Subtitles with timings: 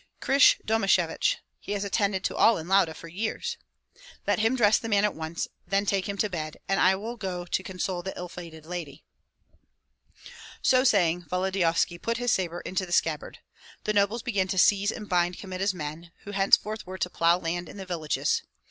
[0.19, 1.35] "Krysh Domashevich.
[1.59, 3.55] He has attended to all in Lauda for years."
[4.25, 7.17] "Let him dress the man at once, then take him to bed, and I will
[7.17, 9.03] go to console the ill fated lady."
[10.63, 13.41] So saying, Volodyovski put his sabre into the scabbard.
[13.83, 17.69] The nobles began to seize and bind Kmita's men, who henceforth were to plough land
[17.69, 18.41] in the villages.